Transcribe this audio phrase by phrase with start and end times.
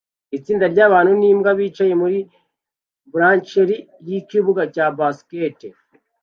[0.37, 2.17] Itsinda ryabantu nimbwa bicaye muri
[3.13, 3.73] blachers
[4.07, 5.57] yikibuga cya basket